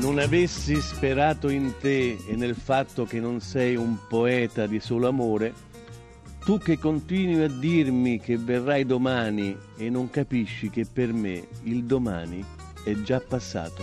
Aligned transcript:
non 0.00 0.18
avessi 0.18 0.80
sperato 0.80 1.48
in 1.48 1.74
te 1.80 2.18
e 2.26 2.36
nel 2.36 2.54
fatto 2.54 3.04
che 3.04 3.18
non 3.18 3.40
sei 3.40 3.74
un 3.74 3.96
poeta 4.08 4.66
di 4.66 4.78
solo 4.78 5.08
amore, 5.08 5.52
tu 6.44 6.58
che 6.58 6.78
continui 6.78 7.42
a 7.42 7.48
dirmi 7.48 8.20
che 8.20 8.38
verrai 8.38 8.86
domani 8.86 9.56
e 9.76 9.90
non 9.90 10.08
capisci 10.08 10.70
che 10.70 10.86
per 10.90 11.12
me 11.12 11.46
il 11.64 11.84
domani 11.84 12.44
è 12.84 12.94
già 13.02 13.20
passato. 13.20 13.82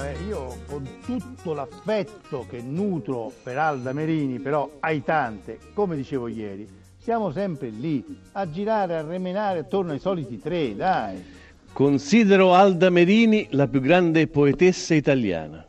Eh, 0.00 0.16
Io 0.28 0.56
con 0.66 0.88
tutto 1.04 1.52
l'affetto 1.52 2.46
che 2.48 2.62
nutro 2.62 3.32
per 3.42 3.58
Alda 3.58 3.92
Merini, 3.92 4.38
però 4.38 4.70
hai 4.80 5.02
tante, 5.02 5.58
come 5.74 5.96
dicevo 5.96 6.28
ieri, 6.28 6.66
siamo 6.96 7.32
sempre 7.32 7.68
lì 7.68 8.02
a 8.32 8.48
girare, 8.48 8.96
a 8.96 9.02
remenare 9.02 9.58
attorno 9.58 9.92
ai 9.92 9.98
soliti 9.98 10.38
tre, 10.38 10.74
dai. 10.76 11.42
Considero 11.74 12.54
Alda 12.54 12.88
Merini 12.88 13.48
la 13.50 13.66
più 13.66 13.80
grande 13.80 14.28
poetessa 14.28 14.94
italiana. 14.94 15.66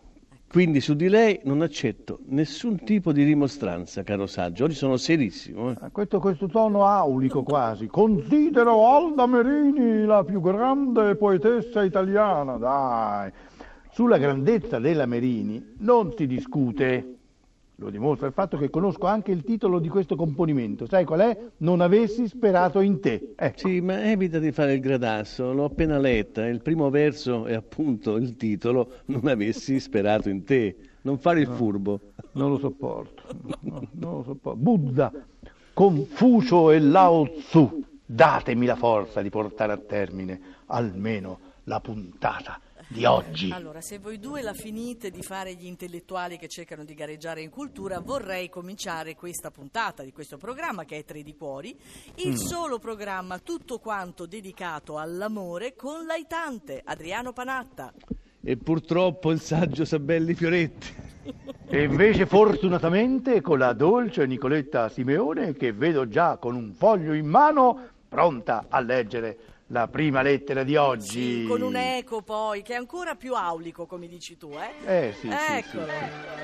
Quindi 0.48 0.80
su 0.80 0.94
di 0.94 1.10
lei 1.10 1.40
non 1.46 1.64
accetto 1.64 2.20
nessun 2.28 2.84
tipo 2.84 3.12
di 3.12 3.24
rimostranza, 3.24 4.04
caro 4.04 4.28
saggio. 4.28 4.66
Oggi 4.66 4.76
sono 4.76 4.98
serissimo. 4.98 5.72
eh. 5.72 5.76
Ah, 5.80 5.90
Questo, 5.90 6.20
questo 6.20 6.46
tono 6.46 6.86
aulico 6.86 7.42
quasi. 7.42 7.88
Considero 7.88 8.86
Alda 8.88 9.26
Merini 9.26 10.06
la 10.06 10.24
più 10.24 10.42
grande 10.42 11.16
poetessa 11.16 11.84
italiana, 11.84 12.58
dai. 12.58 13.32
Sulla 13.92 14.20
grandezza 14.20 14.78
della 14.78 15.08
Merini 15.08 15.74
non 15.80 16.14
si 16.16 16.28
discute. 16.28 17.14
Lo 17.78 17.90
dimostra 17.90 18.28
il 18.28 18.34
fatto 18.34 18.58
che 18.58 18.70
conosco 18.70 19.06
anche 19.06 19.32
il 19.32 19.44
titolo 19.44 19.80
di 19.80 19.90
questo 19.90 20.16
componimento. 20.16 20.88
Sai 20.88 21.04
qual 21.04 21.20
è? 21.20 21.38
Non 21.58 21.82
avessi 21.82 22.26
sperato 22.28 22.80
in 22.80 23.02
te. 23.02 23.34
Ecco. 23.36 23.68
Sì, 23.68 23.82
ma 23.82 24.10
evita 24.10 24.40
di 24.40 24.54
fare 24.54 24.76
il 24.76 24.80
gradasso, 24.80 25.52
l'ho 25.52 25.66
appena 25.66 25.98
letta. 25.98 26.48
Il 26.48 26.62
primo 26.62 26.90
verso 26.90 27.46
è 27.46 27.54
appunto 27.54 28.16
il 28.16 28.38
titolo 28.38 29.02
Non 29.06 29.28
avessi 29.28 29.80
sperato 29.82 30.30
in 30.30 30.46
te. 30.46 30.78
Non 31.02 31.18
fare 31.18 31.42
il 31.42 31.48
furbo. 31.48 32.00
Non 32.34 32.52
lo 32.52 32.60
sopporto. 32.60 33.24
No, 33.60 33.88
non 33.92 34.16
lo 34.18 34.24
sopporto. 34.24 34.58
Buddha, 34.58 35.12
Confucio 35.74 36.72
e 36.72 36.80
Lao 36.80 37.30
Tzu, 37.30 37.84
datemi 38.06 38.66
la 38.66 38.76
forza 38.76 39.22
di 39.22 39.30
portare 39.30 39.74
a 39.74 39.78
termine 39.78 40.40
almeno 40.68 41.40
la 41.66 41.82
puntata 41.82 42.60
di 42.88 43.06
oggi. 43.06 43.52
Allora, 43.52 43.82
se 43.82 44.00
voi 44.00 44.20
due 44.20 44.42
la 44.42 44.54
finite 44.54 45.10
di 45.10 45.22
fare 45.22 45.54
gli 45.56 45.66
intellettuali 45.66 46.38
che 46.38 46.48
cercano 46.48 46.84
di 46.84 46.94
gareggiare 46.94 47.42
in 47.42 47.50
cultura, 47.50 48.00
vorrei 48.00 48.50
cominciare 48.50 49.16
questa 49.16 49.52
puntata 49.52 50.04
di 50.04 50.12
questo 50.12 50.38
programma 50.38 50.86
che 50.86 50.98
è 50.98 51.04
Tre 51.04 51.24
di 51.24 51.36
Cuori, 51.36 51.76
il 52.18 52.32
Mm. 52.32 52.36
solo 52.36 52.80
programma 52.80 53.40
tutto 53.40 53.80
quanto 53.80 54.26
dedicato 54.26 54.98
all'amore 54.98 55.76
con 55.76 56.06
l'aitante 56.06 56.82
Adriano 56.84 57.34
Panatta. 57.34 57.94
E 58.44 58.58
purtroppo 58.58 59.32
il 59.32 59.42
saggio 59.42 59.86
Sabelli 59.86 60.36
Fioretti. 60.36 60.94
E 61.68 61.82
invece 61.82 62.28
fortunatamente 62.28 63.42
con 63.42 63.58
la 63.58 63.74
dolce 63.74 64.28
Nicoletta 64.28 64.88
Simeone 64.90 65.54
che 65.54 65.74
vedo 65.74 66.08
già 66.08 66.38
con 66.38 66.54
un 66.54 66.72
foglio 66.74 67.14
in 67.14 67.26
mano 67.26 67.88
pronta 68.08 68.68
a 68.70 68.80
leggere 68.80 69.38
la 69.68 69.88
prima 69.88 70.22
lettera 70.22 70.64
di 70.64 70.76
oggi. 70.76 71.42
Sì, 71.42 71.46
con 71.48 71.62
un 71.62 71.76
eco 71.76 72.22
poi, 72.22 72.62
che 72.62 72.74
è 72.74 72.78
ancora 72.78 73.16
più 73.16 73.34
aulico, 73.34 73.86
come 73.86 74.08
dici 74.08 74.38
tu, 74.38 74.52
eh? 74.52 75.08
Eh 75.08 75.14
sì, 75.14 75.30
sì, 75.30 75.36
sì, 75.38 75.54
Eccolo. 75.54 76.44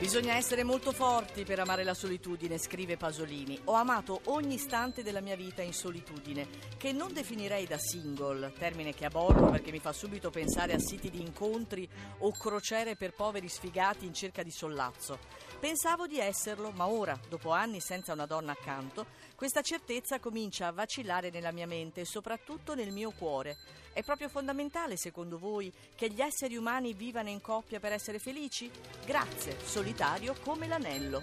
Bisogna 0.00 0.34
essere 0.34 0.64
molto 0.64 0.92
forti 0.92 1.44
per 1.44 1.58
amare 1.58 1.84
la 1.84 1.92
solitudine, 1.92 2.56
scrive 2.56 2.96
Pasolini. 2.96 3.60
Ho 3.64 3.74
amato 3.74 4.22
ogni 4.24 4.54
istante 4.54 5.02
della 5.02 5.20
mia 5.20 5.36
vita 5.36 5.60
in 5.60 5.74
solitudine, 5.74 6.48
che 6.78 6.90
non 6.90 7.12
definirei 7.12 7.66
da 7.66 7.76
single, 7.76 8.50
termine 8.58 8.94
che 8.94 9.04
aborro 9.04 9.50
perché 9.50 9.70
mi 9.70 9.78
fa 9.78 9.92
subito 9.92 10.30
pensare 10.30 10.72
a 10.72 10.78
siti 10.78 11.10
di 11.10 11.20
incontri 11.20 11.86
o 12.20 12.32
crociere 12.32 12.96
per 12.96 13.12
poveri 13.12 13.48
sfigati 13.48 14.06
in 14.06 14.14
cerca 14.14 14.42
di 14.42 14.50
sollazzo. 14.50 15.18
Pensavo 15.60 16.06
di 16.06 16.18
esserlo, 16.18 16.70
ma 16.70 16.88
ora, 16.88 17.20
dopo 17.28 17.50
anni 17.50 17.80
senza 17.80 18.14
una 18.14 18.24
donna 18.24 18.52
accanto, 18.52 19.04
questa 19.34 19.60
certezza 19.60 20.18
comincia 20.18 20.68
a 20.68 20.72
vacillare 20.72 21.28
nella 21.28 21.52
mia 21.52 21.66
mente 21.66 22.00
e 22.00 22.04
soprattutto 22.06 22.74
nel 22.74 22.90
mio 22.90 23.10
cuore. 23.10 23.58
È 23.92 24.02
proprio 24.02 24.30
fondamentale, 24.30 24.96
secondo 24.96 25.38
voi, 25.38 25.70
che 25.94 26.08
gli 26.08 26.22
esseri 26.22 26.56
umani 26.56 26.94
vivano 26.94 27.28
in 27.28 27.42
coppia 27.42 27.78
per 27.78 27.92
essere 27.92 28.18
felici? 28.18 28.70
Grazie, 29.04 29.60
solitario 29.60 30.34
come 30.42 30.66
l'anello. 30.66 31.22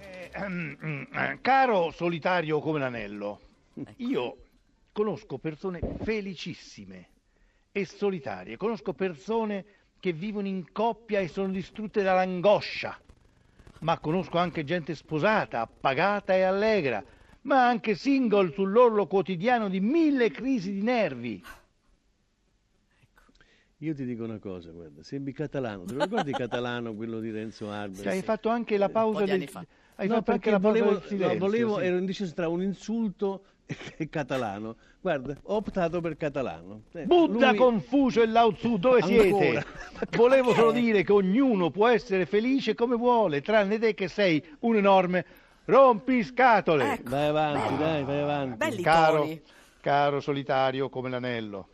Eh, 0.00 0.30
ehm, 0.34 1.08
eh, 1.12 1.38
caro 1.40 1.92
solitario 1.92 2.58
come 2.58 2.80
l'anello, 2.80 3.40
io 3.98 4.36
conosco 4.90 5.38
persone 5.38 5.78
felicissime 6.02 7.14
e 7.80 7.84
solitarie, 7.84 8.56
conosco 8.56 8.94
persone 8.94 9.64
che 10.00 10.12
vivono 10.12 10.46
in 10.46 10.72
coppia 10.72 11.20
e 11.20 11.28
sono 11.28 11.52
distrutte 11.52 12.02
dall'angoscia, 12.02 12.98
ma 13.80 13.98
conosco 13.98 14.38
anche 14.38 14.64
gente 14.64 14.94
sposata, 14.94 15.60
appagata 15.60 16.34
e 16.34 16.40
allegra, 16.40 17.04
ma 17.42 17.68
anche 17.68 17.94
single 17.94 18.50
sull'orlo 18.52 19.06
quotidiano 19.06 19.68
di 19.68 19.80
mille 19.80 20.30
crisi 20.30 20.72
di 20.72 20.82
nervi. 20.82 21.44
Io 23.80 23.94
ti 23.94 24.06
dico 24.06 24.24
una 24.24 24.38
cosa, 24.38 24.70
guarda, 24.70 25.02
sembri 25.02 25.34
catalano. 25.34 25.84
Te 25.84 25.92
lo 25.92 26.04
ricordi 26.04 26.32
catalano, 26.32 26.94
quello 26.94 27.20
di 27.20 27.30
Renzo 27.30 27.70
Arbes? 27.70 28.00
Cioè, 28.00 28.12
hai 28.12 28.22
fatto 28.22 28.48
anche 28.48 28.78
la 28.78 28.88
pausa 28.88 29.18
po' 29.18 29.24
di 29.26 29.38
del. 29.38 29.66
Hai 29.96 30.08
no, 30.08 30.14
fatto 30.14 30.30
anche 30.30 30.50
perché 30.50 30.50
la 30.50 30.60
pausa 30.60 30.78
volevo, 30.78 30.98
del 30.98 31.08
silenzio. 31.08 31.38
no, 31.38 31.38
volevo 31.38 31.78
sì. 31.78 31.84
ero 31.84 31.98
indeciso 31.98 32.32
tra 32.32 32.48
un 32.48 32.62
insulto 32.62 33.44
catalano. 34.10 34.76
Guarda, 35.00 35.36
ho 35.42 35.56
optato 35.56 36.00
per 36.00 36.16
catalano. 36.16 36.82
Eh, 36.92 37.04
Buddha, 37.04 37.50
lui- 37.50 37.58
Confucio 37.58 38.22
e 38.22 38.26
Lao 38.26 38.52
Tzu, 38.52 38.76
dove 38.78 39.02
siete? 39.02 39.24
Ancora. 39.28 39.64
Volevo 40.16 40.54
solo 40.54 40.72
dire 40.72 41.02
che 41.02 41.12
ognuno 41.12 41.70
può 41.70 41.88
essere 41.88 42.26
felice 42.26 42.74
come 42.74 42.96
vuole, 42.96 43.40
tranne 43.42 43.78
te 43.78 43.94
che 43.94 44.08
sei 44.08 44.42
un 44.60 44.76
enorme 44.76 45.24
rompiscatole. 45.64 46.92
Ecco. 46.92 47.10
Vai 47.10 47.26
avanti, 47.26 47.76
dai, 47.76 48.04
vai 48.04 48.20
avanti. 48.20 48.56
Belli 48.56 48.82
Caro, 48.82 49.18
toni. 49.20 49.42
caro 49.80 50.20
solitario 50.20 50.88
come 50.88 51.10
l'anello. 51.10 51.68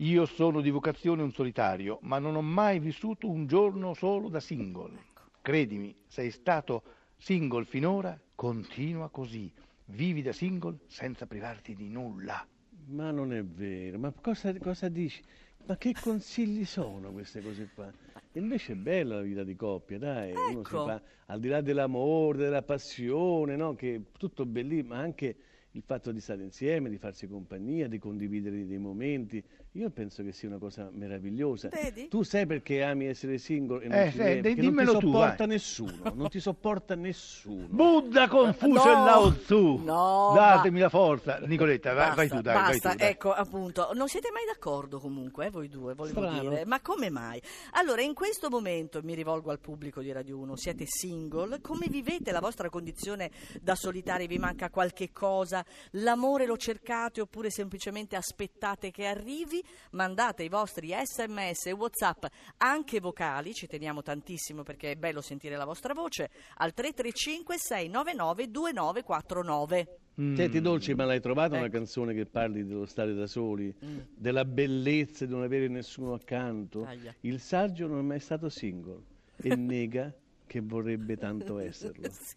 Io 0.00 0.26
sono 0.26 0.60
di 0.60 0.68
vocazione 0.68 1.22
un 1.22 1.32
solitario, 1.32 1.98
ma 2.02 2.18
non 2.18 2.36
ho 2.36 2.42
mai 2.42 2.78
vissuto 2.78 3.30
un 3.30 3.46
giorno 3.46 3.94
solo 3.94 4.28
da 4.28 4.40
single. 4.40 5.04
Credimi, 5.40 5.94
sei 6.06 6.30
stato 6.30 6.82
single 7.16 7.64
finora, 7.64 8.18
continua 8.34 9.08
così. 9.08 9.50
Vivi 9.88 10.20
da 10.22 10.32
single 10.32 10.78
senza 10.86 11.26
privarti 11.26 11.74
di 11.74 11.88
nulla. 11.88 12.46
Ma 12.88 13.10
non 13.10 13.32
è 13.32 13.44
vero, 13.44 13.98
ma 13.98 14.12
cosa, 14.12 14.52
cosa 14.58 14.88
dici? 14.88 15.22
Ma 15.66 15.76
che 15.76 15.94
consigli 16.00 16.64
sono 16.64 17.12
queste 17.12 17.40
cose 17.40 17.68
qua? 17.74 17.92
E 18.32 18.38
invece 18.38 18.72
è 18.72 18.76
bella 18.76 19.16
la 19.16 19.22
vita 19.22 19.44
di 19.44 19.56
coppia, 19.56 19.98
dai, 19.98 20.32
uno 20.32 20.64
si 20.64 20.74
Ecco. 20.74 20.84
fa, 20.84 21.02
al 21.26 21.40
di 21.40 21.48
là 21.48 21.60
dell'amore, 21.60 22.38
della 22.38 22.62
passione, 22.62 23.56
no? 23.56 23.74
che 23.74 23.94
è 23.94 24.00
tutto 24.16 24.44
bellissimo, 24.44 24.94
ma 24.94 25.00
anche 25.00 25.36
il 25.72 25.82
fatto 25.82 26.10
di 26.12 26.20
stare 26.20 26.42
insieme, 26.42 26.88
di 26.88 26.98
farsi 26.98 27.26
compagnia, 27.28 27.88
di 27.88 27.98
condividere 27.98 28.66
dei 28.66 28.78
momenti, 28.78 29.42
io 29.76 29.90
penso 29.90 30.22
che 30.22 30.32
sia 30.32 30.48
una 30.48 30.58
cosa 30.58 30.88
meravigliosa. 30.92 31.68
Vedi? 31.68 32.08
Tu 32.08 32.22
sai 32.22 32.46
perché 32.46 32.82
ami 32.82 33.06
essere 33.06 33.38
single 33.38 33.84
e 33.84 33.88
non 33.88 33.98
Eh, 33.98 34.08
viene? 34.10 34.34
di- 34.36 34.40
Perché 34.40 34.48
non 34.48 34.54
ti 34.54 34.60
dimmelo 34.60 34.92
tu, 34.98 35.06
sopporta 35.10 35.36
vai. 35.36 35.46
nessuno, 35.48 36.12
non 36.14 36.28
ti 36.28 36.40
sopporta 36.40 36.94
nessuno. 36.94 37.66
Buddha, 37.68 38.28
Confucio 38.28 38.84
No, 38.84 38.90
e 38.90 39.04
Lao 39.04 39.32
Tzu. 39.36 39.76
no, 39.84 40.32
Datemi 40.34 40.80
la 40.80 40.88
forza. 40.88 41.38
Nicoletta, 41.40 41.92
vai, 41.92 42.06
vai 42.14 42.16
Basta, 42.28 42.36
tu, 42.36 42.42
dai, 42.42 42.54
vai 42.54 42.70
basta, 42.72 42.90
tu, 42.90 42.96
dai. 42.96 43.08
ecco 43.10 43.32
appunto, 43.32 43.90
non 43.94 44.08
siete 44.08 44.30
mai 44.32 44.44
d'accordo 44.46 44.98
comunque, 44.98 45.46
eh, 45.46 45.50
voi 45.50 45.68
due, 45.68 45.94
volevo 45.94 46.20
Strano. 46.22 46.40
dire, 46.50 46.64
ma 46.64 46.80
come 46.80 47.10
mai? 47.10 47.40
Allora, 47.72 48.00
in 48.02 48.14
questo 48.14 48.48
momento 48.48 49.00
mi 49.02 49.14
rivolgo 49.14 49.50
al 49.50 49.60
pubblico 49.60 50.00
di 50.00 50.10
Radio 50.12 50.38
1, 50.38 50.56
siete 50.56 50.84
single, 50.86 51.60
come 51.60 51.86
vivete 51.90 52.32
la 52.32 52.40
vostra 52.40 52.68
condizione 52.70 53.30
da 53.60 53.74
solitari? 53.74 54.26
Vi 54.26 54.38
manca 54.38 54.70
qualche 54.70 55.12
cosa? 55.12 55.64
L'amore 55.92 56.46
lo 56.46 56.56
cercate 56.56 57.20
oppure 57.20 57.50
semplicemente 57.50 58.16
aspettate 58.16 58.90
che 58.90 59.04
arrivi? 59.06 59.62
Mandate 59.92 60.42
i 60.44 60.48
vostri 60.48 60.92
sms 61.02 61.66
e 61.66 61.72
whatsapp, 61.72 62.24
anche 62.58 63.00
vocali, 63.00 63.52
ci 63.54 63.66
teniamo 63.66 64.02
tantissimo 64.02 64.62
perché 64.62 64.92
è 64.92 64.96
bello 64.96 65.20
sentire 65.20 65.56
la 65.56 65.64
vostra 65.64 65.94
voce, 65.94 66.30
al 66.56 66.72
335 66.74 67.56
699 67.58 68.50
2949. 68.50 69.98
Senti 70.16 70.60
Dolce, 70.62 70.94
ma 70.94 71.04
l'hai 71.04 71.20
trovata 71.20 71.56
una 71.56 71.66
Ecco. 71.66 71.76
canzone 71.76 72.14
che 72.14 72.24
parli 72.24 72.64
dello 72.66 72.86
stare 72.86 73.12
da 73.12 73.26
soli, 73.26 73.74
Mm. 73.84 73.98
della 74.14 74.46
bellezza 74.46 75.26
di 75.26 75.32
non 75.32 75.42
avere 75.42 75.68
nessuno 75.68 76.14
accanto? 76.14 76.84
Aia. 76.86 77.14
Il 77.20 77.38
saggio 77.38 77.86
non 77.86 77.98
è 77.98 78.02
mai 78.02 78.20
stato 78.20 78.48
single 78.48 79.02
e 79.36 79.54
nega 79.56 80.10
che 80.46 80.60
vorrebbe 80.60 81.16
tanto 81.18 81.58
esserlo. 81.60 82.08
Sì. 82.10 82.34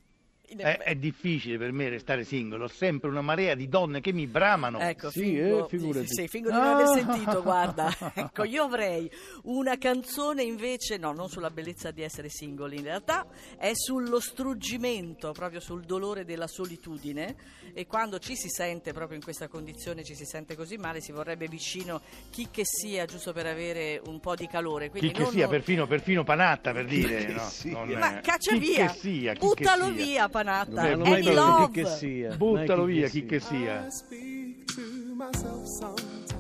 È, 0.57 0.77
è 0.79 0.95
difficile 0.95 1.57
per 1.57 1.71
me 1.71 1.89
restare 1.89 2.23
single, 2.23 2.63
ho 2.63 2.67
sempre 2.67 3.09
una 3.09 3.21
marea 3.21 3.53
di 3.55 3.67
donne 3.69 4.01
che 4.01 4.11
mi 4.11 4.25
bramano. 4.25 4.79
Ecco, 4.79 5.11
Sì, 5.11 5.19
fingo, 5.21 5.65
eh, 5.65 5.69
figurati. 5.69 6.07
sì, 6.07 6.27
fingo 6.27 6.49
di 6.49 6.55
non 6.57 6.65
aver 6.65 6.87
sentito, 6.87 7.41
guarda. 7.43 7.87
Ecco, 8.15 8.43
io 8.43 8.63
avrei 8.63 9.09
una 9.43 9.77
canzone 9.77 10.43
invece, 10.43 10.97
no, 10.97 11.13
non 11.13 11.29
sulla 11.29 11.49
bellezza 11.51 11.91
di 11.91 12.01
essere 12.01 12.29
single 12.29 12.75
in 12.75 12.83
realtà, 12.83 13.25
è 13.57 13.71
sullo 13.73 14.19
struggimento, 14.19 15.31
proprio 15.31 15.59
sul 15.59 15.83
dolore 15.83 16.25
della 16.25 16.47
solitudine 16.47 17.35
e 17.73 17.85
quando 17.85 18.17
ci 18.19 18.35
si 18.35 18.49
sente 18.49 18.91
proprio 18.93 19.15
in 19.17 19.23
questa 19.23 19.47
condizione, 19.47 20.03
ci 20.03 20.15
si 20.15 20.25
sente 20.25 20.55
così 20.55 20.77
male, 20.77 21.01
si 21.01 21.11
vorrebbe 21.11 21.47
vicino 21.47 22.01
chi 22.31 22.47
che 22.51 22.63
sia, 22.65 23.05
giusto 23.05 23.31
per 23.33 23.45
avere 23.45 24.01
un 24.05 24.19
po' 24.19 24.35
di 24.35 24.47
calore. 24.47 24.89
Quindi 24.89 25.09
Chi 25.09 25.13
che 25.13 25.21
non- 25.23 25.31
sia, 25.31 25.47
perfino, 25.47 25.85
perfino 25.87 26.23
Panatta 26.23 26.71
per 26.73 26.85
dire, 26.85 27.27
no, 27.27 27.39
sia. 27.47 27.71
non- 27.71 27.89
Ma 27.99 28.19
caccia 28.21 28.53
chi 28.53 28.59
via, 28.59 28.87
che 28.91 28.97
sia, 28.97 29.33
chi 29.33 29.39
buttalo 29.39 29.85
che 29.89 29.95
sia. 29.95 30.03
via 30.05 30.29
Panatta, 30.43 30.95
Non 30.95 31.09
mai 31.09 31.21
detto 31.21 31.33
Love. 31.33 31.65
chi 31.65 31.81
che 31.81 31.85
sia. 31.85 32.35
Buttalo 32.37 32.83
mai 32.83 32.93
via, 32.93 33.09
chi 33.09 33.25
che 33.25 33.39
sia. 33.41 33.85
I 33.85 33.91
speak 33.91 34.73
to 34.73 34.81
myself 35.15 35.65
sometimes, 35.65 36.33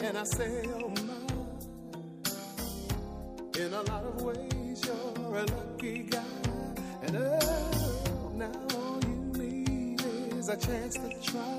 and 0.00 0.16
I 0.16 0.24
say, 0.24 0.62
oh 0.66 0.88
my. 0.88 1.18
In 3.60 3.74
a 3.74 3.82
lot 3.82 4.04
of 4.06 4.22
ways, 4.22 4.80
you're 4.86 5.36
a 5.36 5.44
lucky 5.44 6.04
guy, 6.08 6.22
and 7.02 7.16
oh, 7.16 8.30
now 8.34 8.50
all 8.74 8.98
you 9.02 9.30
need 9.38 10.00
is 10.38 10.48
a 10.48 10.56
chance 10.56 10.94
to 10.94 11.10
try 11.20 11.58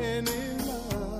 any 0.00 0.56
love. 0.66 1.19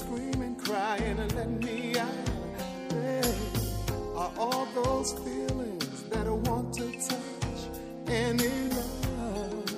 Screaming, 0.00 0.56
crying, 0.56 1.18
and 1.18 1.34
let 1.34 1.50
me 1.62 1.94
out. 1.98 2.08
Hey, 2.90 3.34
are 4.16 4.32
all 4.38 4.66
those 4.74 5.12
feelings 5.24 6.02
that 6.04 6.26
I 6.26 6.30
want 6.30 6.72
to 6.74 6.90
touch 7.08 7.60
and 8.06 8.40
love? 8.40 9.70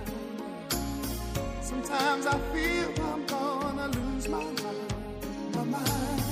Sometimes 1.62 2.26
I 2.26 2.38
feel 2.52 2.90
I'm 3.12 3.26
gonna 3.28 3.88
lose 4.00 4.28
my 4.28 4.44
mind, 4.44 4.94
my 5.56 5.64
mind. 5.66 6.24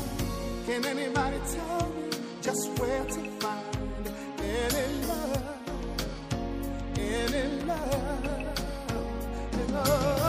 Can 0.65 0.83
anybody 0.85 1.39
tell 1.53 1.89
me 1.89 2.09
just 2.41 2.79
where 2.79 3.05
to 3.05 3.21
find 3.41 4.07
any 4.41 5.05
love, 5.07 5.58
any 7.09 7.61
love, 7.65 8.25
any 9.53 9.73
love? 9.73 10.28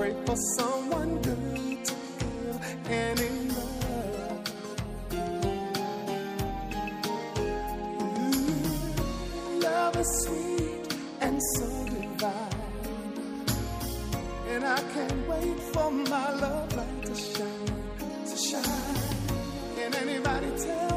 pray 0.00 0.14
for 0.24 0.36
someone 0.56 1.20
good 1.20 1.84
to 1.84 1.94
give 2.20 2.58
any 2.88 3.30
love. 3.56 4.40
Love 9.62 9.96
is 9.96 10.10
sweet 10.24 10.94
and 11.20 11.38
so 11.54 11.66
divine. 11.84 13.44
And 14.48 14.64
I 14.64 14.80
can't 14.94 15.28
wait 15.28 15.60
for 15.74 15.90
my 15.90 16.30
love 16.44 16.74
light 16.78 17.04
to 17.04 17.14
shine, 17.14 17.66
to 18.30 18.36
shine. 18.48 19.00
Can 19.76 19.94
anybody 19.96 20.50
tell 20.64 20.89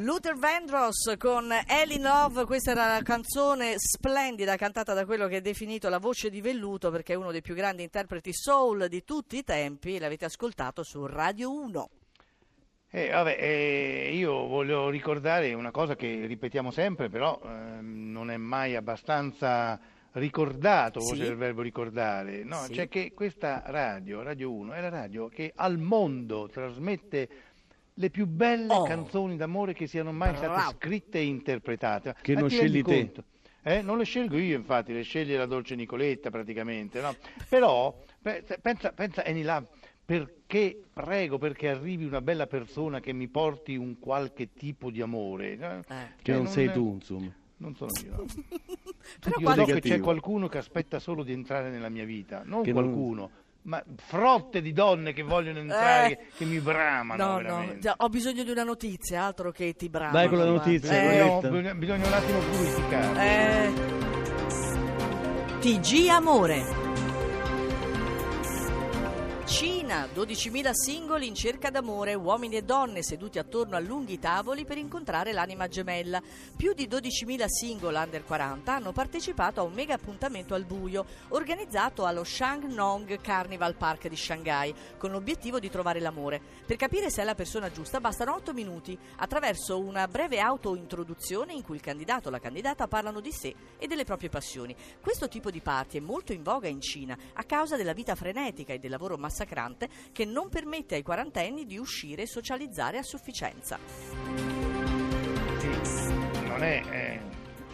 Luther 0.00 0.36
Vandross 0.36 1.16
con 1.16 1.50
Ellie 1.66 1.98
Love, 1.98 2.44
questa 2.44 2.70
era 2.70 2.84
una 2.84 3.02
canzone 3.02 3.74
splendida 3.78 4.54
cantata 4.56 4.94
da 4.94 5.04
quello 5.04 5.26
che 5.26 5.38
è 5.38 5.40
definito 5.40 5.88
la 5.88 5.98
voce 5.98 6.30
di 6.30 6.40
velluto 6.40 6.90
perché 6.92 7.14
è 7.14 7.16
uno 7.16 7.32
dei 7.32 7.40
più 7.42 7.54
grandi 7.54 7.82
interpreti 7.82 8.32
soul 8.32 8.86
di 8.86 9.02
tutti 9.02 9.38
i 9.38 9.42
tempi, 9.42 9.98
l'avete 9.98 10.26
ascoltato 10.26 10.84
su 10.84 11.04
Radio 11.06 11.50
1. 11.52 11.90
Eh, 12.90 13.10
vabbè, 13.10 13.36
eh, 13.40 14.10
io 14.14 14.46
voglio 14.46 14.88
ricordare 14.88 15.52
una 15.54 15.72
cosa 15.72 15.96
che 15.96 16.26
ripetiamo 16.26 16.70
sempre, 16.70 17.08
però 17.08 17.40
ehm, 17.44 18.10
non 18.12 18.30
è 18.30 18.36
mai 18.36 18.76
abbastanza 18.76 19.80
ricordato, 20.12 21.00
Sì. 21.00 21.18
del 21.18 21.34
verbo 21.36 21.60
ricordare, 21.60 22.44
no? 22.44 22.62
Sì. 22.64 22.74
Cioè 22.74 22.88
che 22.88 23.12
questa 23.14 23.62
radio, 23.66 24.22
Radio 24.22 24.52
1, 24.52 24.72
è 24.74 24.80
la 24.80 24.88
radio 24.90 25.28
che 25.28 25.52
al 25.56 25.76
mondo 25.78 26.48
trasmette 26.48 27.28
le 27.98 28.10
più 28.10 28.26
belle 28.26 28.72
Oh. 28.72 28.84
canzoni 28.84 29.36
d'amore 29.36 29.74
che 29.74 29.86
siano 29.86 30.12
mai 30.12 30.32
Bravo. 30.32 30.54
state 30.54 30.76
scritte 30.76 31.18
e 31.18 31.24
interpretate. 31.24 32.14
Che 32.22 32.34
Ma 32.34 32.40
non 32.40 32.48
scegli 32.50 32.82
te. 32.82 32.94
conto? 32.94 33.24
Eh, 33.62 33.82
non 33.82 33.98
le 33.98 34.04
scelgo 34.04 34.38
io, 34.38 34.56
infatti, 34.56 34.92
le 34.92 35.02
sceglie 35.02 35.36
la 35.36 35.44
dolce 35.46 35.74
Nicoletta 35.74 36.30
praticamente, 36.30 37.00
no? 37.00 37.14
Però, 37.48 37.94
pe- 38.22 38.44
pensa, 38.62 38.92
pensa 38.92 39.24
Eni 39.24 39.42
là, 39.42 39.62
perché, 40.04 40.80
prego, 40.92 41.38
perché 41.38 41.68
arrivi 41.68 42.04
una 42.04 42.22
bella 42.22 42.46
persona 42.46 43.00
che 43.00 43.12
mi 43.12 43.28
porti 43.28 43.76
un 43.76 43.98
qualche 43.98 44.52
tipo 44.54 44.90
di 44.90 45.02
amore. 45.02 45.52
Eh. 45.52 45.58
Che 45.58 46.12
Cioè, 46.22 46.36
non 46.36 46.46
sei 46.46 46.70
tu, 46.72 46.92
insomma. 46.94 47.30
Non 47.58 47.74
sono 47.74 47.90
io. 48.04 48.12
no. 48.16 48.24
Però 49.20 49.38
Io 49.40 49.54
so 49.54 49.64
che 49.64 49.80
c'è 49.80 49.98
qualcuno 50.00 50.48
che 50.48 50.58
aspetta 50.58 50.98
solo 51.00 51.22
di 51.24 51.32
entrare 51.32 51.70
nella 51.70 51.88
mia 51.88 52.04
vita, 52.04 52.42
non 52.44 52.62
Che 52.62 52.72
non- 52.72 52.82
qualcuno, 52.84 53.30
ma 53.68 53.84
frotte 53.96 54.62
di 54.62 54.72
donne 54.72 55.12
che 55.12 55.22
vogliono 55.22 55.58
entrare, 55.58 56.06
Eh. 56.12 56.16
che, 56.16 56.26
che 56.38 56.44
mi 56.46 56.58
bramano 56.58 57.22
No, 57.22 57.40
no, 57.40 57.74
ho 57.98 58.08
bisogno 58.08 58.42
di 58.42 58.50
una 58.50 58.64
notizia, 58.64 59.24
altro 59.24 59.52
che 59.52 59.74
ti 59.74 59.90
bravo. 59.90 60.12
Vai 60.12 60.26
con 60.28 60.38
la 60.38 60.46
notizia, 60.46 60.90
Eh, 60.92 61.02
no, 61.18 61.24
Nicoletta. 61.24 61.48
bisogna, 61.48 61.74
bisogna 61.74 62.06
un 62.06 62.12
attimo 62.14 62.38
purificare. 62.38 63.20
Eh. 63.26 63.72
TG 65.60 66.08
Amore. 66.08 66.64
12.000 70.18 70.72
singoli 70.72 71.28
in 71.28 71.34
cerca 71.36 71.70
d'amore, 71.70 72.14
uomini 72.14 72.56
e 72.56 72.62
donne 72.62 73.04
seduti 73.04 73.38
attorno 73.38 73.76
a 73.76 73.78
lunghi 73.78 74.18
tavoli 74.18 74.64
per 74.64 74.76
incontrare 74.76 75.30
l'anima 75.30 75.68
gemella. 75.68 76.20
Più 76.56 76.72
di 76.72 76.88
12.000 76.88 77.44
single 77.46 77.96
under 77.96 78.24
40 78.24 78.74
hanno 78.74 78.90
partecipato 78.90 79.60
a 79.60 79.62
un 79.62 79.74
mega 79.74 79.94
appuntamento 79.94 80.54
al 80.54 80.64
buio 80.64 81.06
organizzato 81.28 82.04
allo 82.04 82.24
Shangnong 82.24 83.20
Carnival 83.20 83.76
Park 83.76 84.08
di 84.08 84.16
Shanghai 84.16 84.74
con 84.96 85.12
l'obiettivo 85.12 85.60
di 85.60 85.70
trovare 85.70 86.00
l'amore. 86.00 86.40
Per 86.66 86.74
capire 86.74 87.10
se 87.10 87.22
è 87.22 87.24
la 87.24 87.36
persona 87.36 87.70
giusta 87.70 88.00
bastano 88.00 88.34
8 88.34 88.52
minuti 88.52 88.98
attraverso 89.18 89.78
una 89.78 90.08
breve 90.08 90.40
auto-introduzione 90.40 91.52
in 91.52 91.62
cui 91.62 91.76
il 91.76 91.80
candidato 91.80 92.26
o 92.26 92.32
la 92.32 92.40
candidata 92.40 92.88
parlano 92.88 93.20
di 93.20 93.30
sé 93.30 93.54
e 93.78 93.86
delle 93.86 94.02
proprie 94.02 94.30
passioni. 94.30 94.74
Questo 95.00 95.28
tipo 95.28 95.52
di 95.52 95.60
party 95.60 95.98
è 95.98 96.00
molto 96.00 96.32
in 96.32 96.42
voga 96.42 96.66
in 96.66 96.80
Cina 96.80 97.16
a 97.34 97.44
causa 97.44 97.76
della 97.76 97.92
vita 97.92 98.16
frenetica 98.16 98.72
e 98.72 98.80
del 98.80 98.90
lavoro 98.90 99.16
massacrante 99.16 99.88
che 100.12 100.24
non 100.24 100.48
permette 100.48 100.94
ai 100.96 101.02
quarantenni 101.02 101.64
di 101.66 101.78
uscire 101.78 102.22
e 102.22 102.26
socializzare 102.26 102.98
a 102.98 103.02
sufficienza. 103.02 103.78
Sì, 105.58 106.12
non 106.46 106.62
è, 106.62 106.82
eh, 106.90 107.20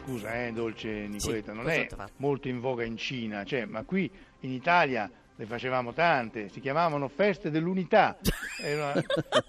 scusa, 0.03 0.45
eh, 0.47 0.53
dolce 0.53 0.89
Nicoletta, 1.09 1.53
non 1.53 1.65
cosa 1.65 1.75
è 1.75 1.89
molto 2.17 2.49
in 2.49 2.61
voga 2.61 2.85
in 2.85 2.97
Cina, 2.97 3.45
cioè, 3.45 3.65
ma 3.65 3.83
qui 3.85 4.11
in 4.41 4.51
Italia 4.53 5.11
le 5.37 5.47
facevamo 5.47 5.93
tante, 5.93 6.49
si 6.49 6.61
chiamavano 6.61 7.09
feste 7.09 7.51
dell'unità, 7.51 8.17
era 8.63 8.93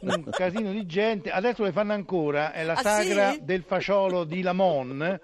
un 0.02 0.24
casino 0.32 0.72
di 0.72 0.86
gente, 0.86 1.30
adesso 1.32 1.64
le 1.64 1.72
fanno 1.72 1.94
ancora, 1.94 2.52
è 2.54 2.64
la 2.64 2.74
Ah, 2.74 2.82
sagra 2.82 3.32
sì? 3.34 3.44
del 3.44 3.64
fasciolo 3.64 4.24
di 4.24 4.42
Lamon. 4.42 5.20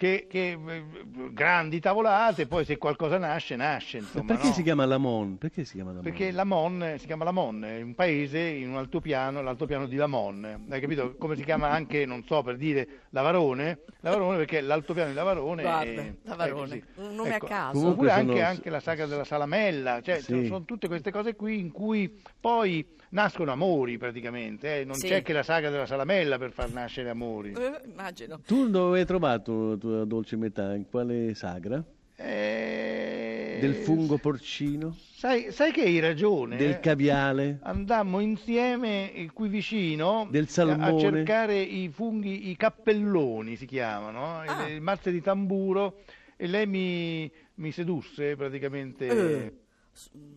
Che, 0.00 0.26
che, 0.30 0.52
eh, 0.52 0.82
grandi 1.30 1.78
tavolate, 1.78 2.46
poi 2.46 2.64
se 2.64 2.78
qualcosa 2.78 3.18
nasce, 3.18 3.54
nasce. 3.54 3.98
Ma 3.98 4.04
Insomma, 4.04 4.24
perché 4.24 4.46
no? 4.46 4.52
si 4.54 4.62
chiama 4.62 4.86
Lamon? 4.86 5.36
Perché 5.36 5.66
si 5.66 5.74
chiama 5.74 5.90
Lamon? 5.90 6.04
Perché 6.04 6.30
Lamon 6.30 6.94
si 6.96 7.04
chiama 7.04 7.24
Lamon, 7.24 7.64
è 7.66 7.82
un 7.82 7.94
paese 7.94 8.38
in 8.40 8.70
un 8.70 8.76
altopiano, 8.78 9.42
l'altopiano 9.42 9.84
di 9.86 9.96
Lamon. 9.96 10.64
Hai 10.70 10.80
capito? 10.80 11.16
Come 11.18 11.36
si 11.36 11.44
chiama 11.44 11.68
anche, 11.68 12.06
non 12.06 12.24
so, 12.24 12.40
per 12.42 12.56
dire 12.56 12.88
Lavarone? 13.10 13.80
Lavarone 14.00 14.38
perché 14.38 14.62
l'altopiano 14.62 15.10
di 15.10 15.14
Lavarone 15.16 15.60
Guarda, 15.60 16.00
è 16.00 16.14
Lavarone, 16.22 16.68
sì. 16.70 16.82
un 17.02 17.14
nome 17.16 17.32
a 17.32 17.34
Ecco, 17.34 17.46
caso. 17.46 17.72
Comunque 17.72 18.06
Oppure 18.06 18.10
anche, 18.12 18.32
sono- 18.36 18.46
anche 18.48 18.70
la 18.70 18.80
saga 18.80 19.04
della 19.04 19.24
Salamella, 19.24 20.00
cioè 20.00 20.20
Sì. 20.22 20.46
sono 20.46 20.64
tutte 20.64 20.88
queste 20.88 21.10
cose 21.10 21.36
qui 21.36 21.58
in 21.58 21.70
cui 21.72 22.22
poi 22.40 22.96
nascono 23.12 23.50
amori 23.52 23.98
praticamente, 23.98 24.80
eh. 24.80 24.84
non 24.84 24.94
Sì. 24.94 25.08
c'è 25.08 25.20
che 25.22 25.32
la 25.34 25.42
saga 25.42 25.68
della 25.68 25.84
Salamella 25.84 26.38
per 26.38 26.52
far 26.52 26.70
nascere 26.72 27.10
amori. 27.10 27.52
Eh, 27.52 27.80
immagino. 27.84 28.40
Tu 28.46 28.70
dove 28.70 29.00
hai 29.00 29.04
trovato 29.04 29.70
la 29.72 29.76
tua 29.90 30.04
dolce 30.04 30.36
metà? 30.36 30.74
In 30.74 30.86
quale 30.88 31.34
sagra? 31.34 31.82
Eh, 32.16 33.58
Del 33.60 33.74
fungo 33.74 34.18
porcino? 34.18 34.94
Sai, 35.14 35.50
sai 35.52 35.72
che 35.72 35.82
hai 35.82 35.98
ragione? 35.98 36.56
Del 36.56 36.72
eh? 36.72 36.80
caviale? 36.80 37.58
Andammo 37.62 38.20
insieme 38.20 39.12
eh, 39.12 39.30
qui 39.32 39.48
vicino 39.48 40.26
Del 40.30 40.44
a- 40.44 40.98
cercare 40.98 41.58
i 41.60 41.88
funghi, 41.88 42.50
i 42.50 42.56
cappelloni 42.56 43.56
si 43.56 43.66
chiamano, 43.66 44.40
Ah. 44.40 44.66
le 44.66 44.80
mazze 44.80 45.10
di 45.10 45.20
tamburo 45.20 46.00
e 46.36 46.46
lei 46.46 46.66
mi, 46.66 47.30
mi 47.56 47.70
sedusse 47.72 48.36
praticamente 48.36 49.06
Eh, 49.06 49.52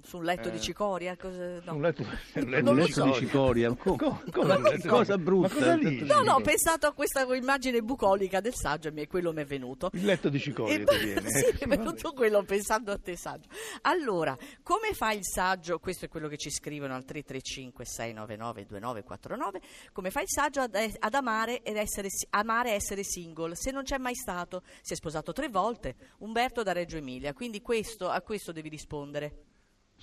su, 0.03 0.17
un 0.17 0.24
letto 0.24 0.50
Eh. 0.50 0.51
di 0.51 0.60
cicoria? 0.60 1.15
Cosa, 1.15 1.62
no. 1.63 1.75
un 1.75 1.82
letto, 1.82 2.01
un 2.01 2.50
letto 2.50 2.63
Non 2.63 2.74
Un 2.74 2.79
letto 2.82 2.91
so. 2.93 3.03
di 3.05 3.13
cicoria? 3.13 3.74
Co- 3.74 3.96
di- 4.25 4.32
cosa 4.32 5.15
Ma 5.17 5.17
brutta! 5.17 5.53
cosa 5.55 5.75
No, 5.77 6.22
no, 6.24 6.34
ho 6.34 6.41
pensato 6.41 6.88
a 6.88 6.91
questa 6.93 7.22
immagine 7.34 7.82
bucolica 7.82 8.41
del 8.41 8.53
saggio 8.53 8.91
e 8.93 9.08
quello 9.08 9.32
mi 9.32 9.41
è 9.41 9.46
venuto. 9.46 9.89
Il 9.93 10.03
letto 10.05 10.29
di 10.29 10.39
cicoria 10.39 10.75
E- 10.75 10.84
ti 10.84 10.98
viene. 10.98 11.29
sì, 11.32 11.46
è 11.60 11.65
venuto 11.67 12.12
quello 12.13 12.43
pensando 12.43 12.91
a 12.91 12.98
te 12.98 13.15
saggio. 13.15 13.48
Allora, 13.84 14.38
come 14.62 14.93
fa 14.93 15.12
il 15.13 15.24
saggio? 15.25 15.79
Questo 15.79 16.05
è 16.05 16.08
quello 16.10 16.27
che 16.27 16.38
ci 16.38 16.50
scrivono 16.51 16.93
al 16.96 17.05
335 17.05 17.86
699 17.86 18.65
2949. 18.65 19.62
Come 19.93 20.12
fa 20.12 20.22
il 20.22 20.29
saggio 20.29 20.62
ad, 20.62 20.75
ad 20.75 21.13
amare 21.13 21.62
ed 21.62 21.77
essere 21.77 22.10
amare 22.32 22.72
e 22.72 22.74
essere 22.74 23.03
single? 23.03 23.55
Se 23.55 23.72
non 23.72 23.84
c'è 23.84 23.98
mai 23.98 24.15
stato, 24.15 24.63
si 24.82 24.93
è 24.93 24.96
sposato 24.96 25.32
tre 25.32 25.48
volte, 25.50 25.96
Umberto 26.20 26.63
da 26.63 26.72
Reggio 26.74 26.98
Emilia. 26.98 27.34
Quindi 27.34 27.62
questo, 27.62 28.10
a 28.10 28.22
questo 28.22 28.51
devi 28.51 28.70
rispondere. 28.70 29.51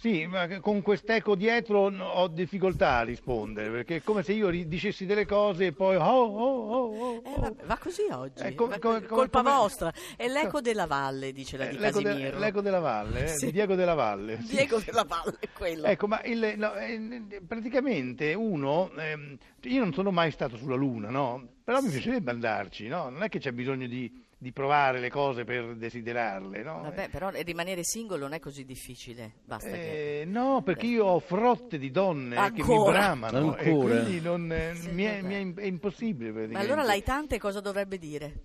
Sì, 0.00 0.24
ma 0.26 0.48
con 0.60 0.80
quest'eco 0.80 1.34
dietro 1.34 1.90
ho 1.94 2.26
difficoltà 2.28 2.96
a 2.96 3.02
rispondere, 3.02 3.68
perché 3.70 3.96
è 3.96 4.02
come 4.02 4.22
se 4.22 4.32
io 4.32 4.48
dicessi 4.66 5.04
delle 5.04 5.26
cose 5.26 5.66
e 5.66 5.72
poi 5.72 5.96
oh, 5.96 6.00
oh, 6.02 6.70
oh, 6.70 6.96
oh, 6.96 7.14
Eh, 7.16 7.20
oh. 7.36 7.40
vabbè, 7.40 7.64
va 7.66 7.76
così 7.76 8.02
oggi, 8.10 8.42
Eh, 8.42 8.54
come- 8.54 8.78
come- 8.78 9.02
colpa 9.04 9.42
come- 9.42 9.54
vostra. 9.54 9.92
È 10.16 10.26
l'eco 10.26 10.62
della 10.62 10.86
valle, 10.86 11.32
dice 11.32 11.58
la 11.58 11.68
Eh, 11.68 11.70
di 11.72 11.78
l'eco, 11.78 12.00
de- 12.00 12.32
l'eco 12.38 12.60
della 12.62 12.78
Valle, 12.78 13.24
eh, 13.24 13.28
Sì. 13.28 13.44
di 13.46 13.52
Diego 13.52 13.74
della 13.74 13.92
Valle. 13.92 14.40
sì. 14.40 14.54
Diego 14.56 14.78
della 14.82 15.04
valle, 15.06 15.36
è 15.38 15.48
quello. 15.52 15.84
Ecco, 15.84 16.06
ma 16.06 16.22
il- 16.24 16.54
no, 16.56 16.74
eh, 16.76 17.42
praticamente 17.46 18.32
uno, 18.32 18.90
ehm, 18.96 19.36
io 19.64 19.80
non 19.80 19.92
sono 19.92 20.10
mai 20.10 20.30
stato 20.30 20.56
sulla 20.56 20.76
Luna, 20.76 21.10
no? 21.10 21.46
Però 21.62 21.78
mi 21.82 21.90
piacerebbe 21.90 22.30
andarci, 22.30 22.88
no? 22.88 23.10
Non 23.10 23.22
è 23.22 23.28
che 23.28 23.38
c'è 23.38 23.52
bisogno 23.52 23.86
di, 23.86 24.10
di 24.42 24.52
provare 24.52 25.00
le 25.00 25.10
cose 25.10 25.44
per 25.44 25.76
desiderarle, 25.76 26.62
no? 26.62 26.80
Vabbè, 26.80 27.10
però 27.10 27.28
rimanere 27.28 27.84
single 27.84 28.18
non 28.18 28.32
è 28.32 28.38
così 28.38 28.64
difficile, 28.64 29.32
basta 29.44 29.68
che... 29.68 30.22
Eh, 30.22 30.24
no, 30.24 30.62
perché 30.62 30.86
io 30.86 31.04
ho 31.04 31.18
frotte 31.18 31.76
di 31.76 31.90
donne 31.90 32.36
che 32.36 32.62
mi 32.62 32.68
Ancora? 32.68 32.92
bramano 32.92 33.54
e 33.58 33.68
Ancora? 33.68 34.02
quindi 34.02 34.20
non, 34.22 34.50
eh, 34.50 34.72
Sì, 34.74 34.88
mi, 34.92 35.02
è, 35.04 35.20
mi 35.20 35.34
è 35.34 35.38
im- 35.38 35.58
è 35.60 35.66
impossibile 35.66 36.46
Ma 36.46 36.58
allora 36.58 36.82
l'hai 36.82 37.02
tante 37.02 37.38
cosa 37.38 37.60
dovrebbe 37.60 37.98
dire? 37.98 38.44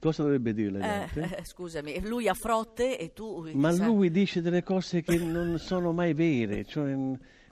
Cosa 0.00 0.22
dovrebbe 0.24 0.52
dire 0.54 0.70
la 0.72 1.04
Eh, 1.04 1.08
gente? 1.14 1.36
eh, 1.36 1.44
scusami, 1.44 2.00
lui 2.08 2.26
ha 2.26 2.34
frotte 2.34 2.98
e 2.98 3.12
tu... 3.12 3.48
Ma 3.52 3.68
chissà- 3.70 3.86
lui 3.86 4.10
dice 4.10 4.40
delle 4.42 4.64
cose 4.64 5.02
che 5.02 5.16
non 5.18 5.56
sono 5.60 5.92
mai 5.92 6.14
vere, 6.14 6.64
cioè, 6.64 6.96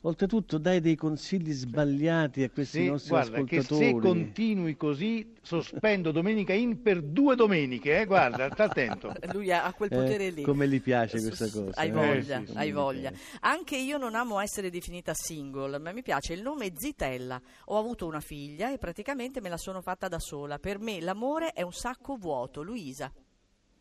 oltretutto 0.03 0.59
dai 0.59 0.81
dei 0.81 0.97
consigli 0.97 1.53
sbagliati 1.53 2.43
a 2.43 2.51
questi 2.51 2.83
Sì, 2.83 2.87
nostri 2.89 3.11
guarda, 3.11 3.43
che 3.45 3.57
ascoltatori. 3.59 3.85
se 3.85 3.99
continui 4.01 4.77
così 4.77 5.35
sospendo 5.43 6.11
Domenica 6.11 6.53
In 6.55 6.81
per 6.81 7.03
due 7.03 7.37
domeniche, 7.37 8.01
eh? 8.01 8.07
guarda, 8.07 8.51
sta 8.51 8.65
attento. 8.65 9.13
Lui 9.33 9.53
ha 9.53 9.73
quel 9.75 9.93
Eh, 9.93 9.97
potere 9.97 10.31
lì. 10.31 10.43
come 10.43 10.69
gli 10.69 10.81
piace 10.81 11.21
questa 11.21 11.51
cosa, 11.51 11.79
Hai 11.81 11.89
eh? 11.89 11.93
voglia, 11.93 12.41
Eh, 12.41 12.47
sì, 12.47 12.53
sì, 12.53 12.59
hai 12.59 12.73
voglia. 12.73 13.13
Anche 13.41 13.77
io 13.77 13.99
non 13.99 14.15
amo 14.15 14.41
essere 14.41 14.71
definita 14.71 15.13
single, 15.15 15.79
ma 15.79 15.93
mi 15.93 16.03
piace 16.03 16.33
il 16.33 16.43
nome 16.43 16.73
Zitella. 16.75 17.41
Ho 17.67 17.79
avuto 17.79 18.07
una 18.07 18.21
figlia 18.21 18.73
e 18.73 18.79
praticamente 18.79 19.41
me 19.41 19.49
la 19.49 19.59
sono 19.59 19.81
fatta 19.83 20.09
da 20.09 20.19
sola. 20.19 20.59
Per 20.59 20.79
me 20.79 21.01
l'amore 21.01 21.53
è 21.53 21.63
un 21.63 21.73
sacco 21.73 22.17
vuoto. 22.17 22.63
Luisa. 22.63 23.13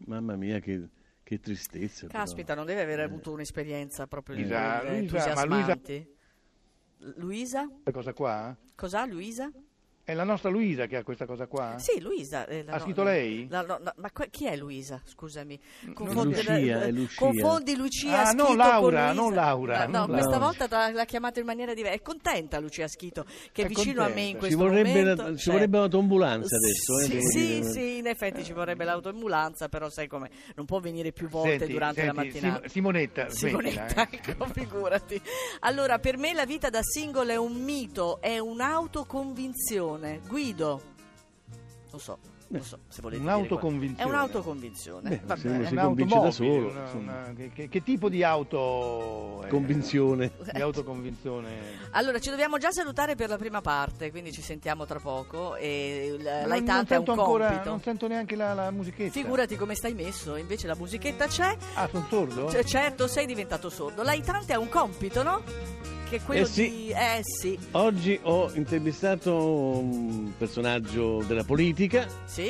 Mamma 0.06 0.36
mia, 0.36 0.60
che, 0.60 0.88
che 1.30 1.40
tristezza. 1.40 2.08
però. 2.08 2.20
Caspita, 2.20 2.56
non 2.56 2.66
deve 2.66 2.82
aver 2.82 3.02
avuto 3.02 3.32
un'esperienza 3.32 4.08
proprio 4.08 4.36
di 4.36 4.42
Luisa, 4.42 4.80
quelle 4.80 5.00
Luisa, 5.02 5.46
Luisa-. 5.46 5.80
Luisa? 7.18 7.70
Cosa 7.92 8.14
qua? 8.14 8.58
Cos'ha 8.74 9.06
Luisa? 9.06 9.52
È 10.10 10.16
la 10.16 10.24
nostra 10.24 10.50
Luisa 10.50 10.88
che 10.88 10.96
ha 10.98 11.04
questa 11.04 11.28
cosa 11.28 11.46
qua? 11.46 11.76
Sì, 11.78 12.02
Luisa. 12.02 12.48
eh, 12.48 12.64
la 12.64 12.72
Ha 12.74 12.78
no- 12.78 12.82
scritto 12.82 13.04
lei? 13.04 13.46
la- 13.48 13.62
no- 13.62 13.78
no, 13.80 13.94
ma 13.98 14.10
que- 14.10 14.30
chi 14.32 14.48
è 14.48 14.56
Luisa? 14.56 15.00
Scusami. 15.06 15.60
Lucia, 15.96 16.56
eh, 16.58 16.82
è 16.88 16.92
Lucia. 16.92 17.20
Confondi 17.20 17.76
Lucia 17.76 18.22
Ah, 18.22 18.26
Schito 18.26 18.44
non 18.48 18.58
Laura, 18.58 18.80
con 18.80 18.90
Luisa. 18.90 19.14
non 19.14 19.34
Laura, 19.36 19.86
No, 19.86 19.92
no, 19.92 19.98
non 20.00 20.08
questa 20.08 20.30
Laura. 20.40 20.46
volta 20.68 20.92
l'ha, 20.92 21.06
chiamata 21.06 21.40
in 21.40 21.46
maniera 21.46 21.76
diversa. 21.76 21.96
È 21.98 22.02
contenta 22.02 22.60
Lucia 22.60 22.88
Schito 22.88 23.24
che 23.52 23.62
è 23.62 23.66
È 23.66 23.68
vicino 23.68 24.02
a 24.02 24.08
me 24.08 24.22
in 24.22 24.38
contenta. 24.38 24.38
questo 24.40 24.58
Ci 24.58 24.64
vorrebbe, 24.64 25.00
momento. 25.00 25.22
la- 25.22 25.30
ci 25.30 25.38
Cioè, 25.44 25.54
vorrebbe 25.54 25.78
un'autoambulanza 25.78 26.56
adesso. 26.56 26.98
eh, 27.00 27.04
Sì, 27.04 27.10
devo 27.10 27.28
sì, 27.30 27.46
dire. 27.46 27.64
sì, 27.72 27.98
in 27.98 28.08
effetti 28.08 28.44
ci 28.44 28.54
vorrebbe 28.54 28.84
l'autoambulanza, 28.86 29.70
però 29.70 29.90
sai 29.92 30.08
come 30.08 30.32
non 30.56 30.66
può 30.66 30.80
venire 30.80 31.12
più 31.12 31.28
volte 31.30 31.60
Senti, 31.60 31.74
durante 31.74 32.06
la 32.06 32.14
senti, 32.16 32.28
mattinata. 32.34 32.60
Sim- 32.62 32.70
Simonetta, 32.72 33.30
Simonetta, 33.30 33.86
smettila, 33.94 34.10
eh. 34.10 34.10
ecco, 34.34 34.46
figurati. 34.54 35.22
Allora, 35.60 36.00
per 36.00 36.18
me 36.18 36.34
la 36.34 36.46
vita 36.48 36.72
da 36.72 36.82
single 36.82 37.32
è 37.34 37.36
un 37.38 37.54
mito, 37.62 38.20
è 38.22 38.40
un'autoconvinzione. 38.40 39.98
Guido. 40.28 40.82
Lo 41.92 41.98
so. 41.98 42.18
Non 42.52 42.64
so 42.64 42.80
se 42.88 43.02
volete 43.04 43.22
dire 43.22 43.32
Un'autoconvinzione. 43.32 44.02
È 44.04 44.12
un'autoconvinzione. 44.12 45.10
Beh, 45.10 45.22
Va 45.24 45.36
se 45.36 45.48
uno 45.50 45.62
È 45.62 45.68
si 45.68 45.76
convince 45.76 46.20
da 46.20 46.32
solo, 46.32 46.68
una- 46.70 46.92
una- 46.94 47.34
che, 47.36 47.52
che- 47.54 47.70
che 47.70 47.84
tipo 47.84 48.10
di 48.10 48.24
auto 48.24 49.44
è? 49.44 49.50
Convinzione. 49.50 50.32
Di 50.52 50.60
autoconvinzione. 50.60 51.48
Allora, 51.92 52.18
ci 52.20 52.32
dobbiamo 52.32 52.58
già 52.58 52.72
salutare 52.72 53.14
per 53.14 53.30
la 53.30 53.38
prima 53.38 53.62
parte, 53.62 54.10
quindi 54.10 54.32
ci 54.32 54.42
sentiamo 54.42 54.88
tra 54.88 55.00
poco. 55.00 55.58
E 55.58 56.16
l- 56.18 56.24
Ma 56.24 56.56
non- 56.56 56.64
non 56.64 56.86
sento 56.88 57.12
ancora, 57.12 57.48
compito. 57.50 57.70
non 57.70 57.82
sento 57.82 58.08
neanche 58.08 58.36
la, 58.36 58.56
la 58.56 58.72
musichetta. 58.72 59.12
Figurati 59.12 59.56
come 59.56 59.76
stai 59.76 59.94
messo, 59.94 60.36
invece 60.36 60.66
la 60.66 60.76
musichetta 60.76 61.28
c'è. 61.28 61.56
Ah, 61.76 61.88
sono 61.88 62.08
sordo? 62.10 62.46
C- 62.46 62.64
certo, 62.64 63.06
sei 63.08 63.28
diventato 63.28 63.70
sordo. 63.70 64.02
L'aitante 64.02 64.54
ha 64.54 64.60
un 64.60 64.70
compito, 64.70 65.22
no? 65.22 65.44
Che 66.10 66.16
è 66.16 66.22
quello 66.24 66.42
Eh 66.42 66.46
sì. 66.46 66.70
di. 66.70 66.90
Eh 66.90 67.22
sì. 67.22 67.60
Oggi 67.72 68.20
ho 68.24 68.50
intervistato 68.54 69.36
un 69.36 70.32
personaggio 70.38 71.24
della 71.28 71.44
politica 71.44 72.08
Sì? 72.26 72.50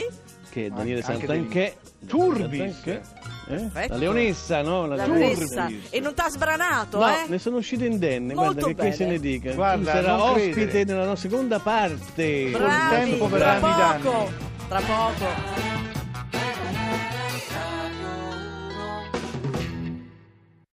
che 0.50 0.66
è 0.68 0.70
Daniele 0.70 1.02
Anche 1.02 1.28
Santanchè. 1.28 1.76
Turbis. 2.08 2.84
Eh? 2.86 3.02
La 3.88 3.96
leonessa, 3.98 4.62
no? 4.62 4.86
La 4.86 4.96
leonessa. 4.96 5.64
Vanessa. 5.64 5.88
E 5.90 6.00
non 6.00 6.14
t'ha 6.14 6.30
sbranato, 6.30 7.00
No, 7.00 7.08
eh? 7.08 7.26
ne 7.28 7.38
sono 7.40 7.58
uscito 7.58 7.84
indenne, 7.84 8.34
Molto 8.34 8.54
guarda 8.54 8.68
che, 8.68 8.74
bene. 8.76 8.90
che 8.92 8.96
se 8.96 9.06
ne 9.06 9.20
dica. 9.20 9.54
Guarda, 9.54 9.92
tu 9.92 9.98
sarà 9.98 10.24
ospite 10.24 10.52
credere. 10.52 10.84
nella 10.86 11.06
nostra 11.06 11.30
seconda 11.30 11.60
parte. 11.60 12.50
Bravi, 12.52 13.10
tempo 13.10 13.28
tra 13.28 13.58
i 13.58 13.60
danni. 13.62 14.02
poco. 14.04 14.32
Tra 14.68 14.80
poco. 14.82 15.69